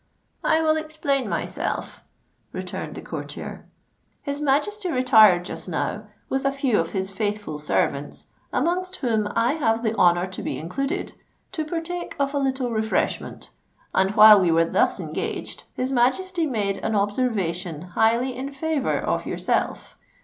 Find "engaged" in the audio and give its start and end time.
14.99-15.65